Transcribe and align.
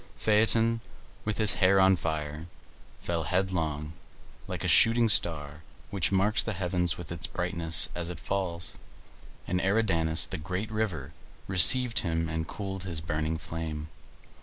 Phaeton, 0.17 0.81
with 1.25 1.37
his 1.37 1.53
hair 1.61 1.79
on 1.79 1.95
fire, 1.95 2.47
fell 3.03 3.21
headlong, 3.21 3.93
like 4.47 4.63
a 4.63 4.67
shooting 4.67 5.07
star 5.07 5.61
which 5.91 6.11
marks 6.11 6.41
the 6.41 6.53
heavens 6.53 6.97
with 6.97 7.11
its 7.11 7.27
brightness 7.27 7.87
as 7.93 8.09
it 8.09 8.19
falls, 8.19 8.77
and 9.45 9.61
Eridanus, 9.61 10.25
the 10.25 10.39
great 10.39 10.71
river, 10.71 11.13
received 11.47 11.99
him 11.99 12.27
and 12.29 12.47
cooled 12.47 12.81
his 12.83 12.99
burning 12.99 13.37
frame. 13.37 13.89